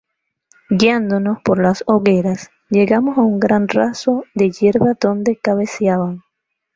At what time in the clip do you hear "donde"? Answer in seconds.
4.99-5.35